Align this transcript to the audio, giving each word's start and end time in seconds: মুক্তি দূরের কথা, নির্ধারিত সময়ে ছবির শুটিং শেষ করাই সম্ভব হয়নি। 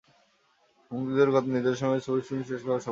মুক্তি 0.91 1.11
দূরের 1.11 1.31
কথা, 1.31 1.47
নির্ধারিত 1.47 1.77
সময়ে 1.77 2.05
ছবির 2.05 2.23
শুটিং 2.23 2.43
শেষ 2.43 2.49
করাই 2.49 2.59
সম্ভব 2.59 2.67
হয়নি। 2.67 2.79